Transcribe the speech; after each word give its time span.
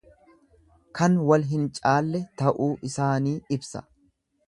Kan 0.99 1.19
wal 1.27 1.45
hin 1.51 1.69
caalle 1.81 2.25
ta'uu 2.43 2.73
isaani 2.91 3.39
ibsa. 3.59 3.89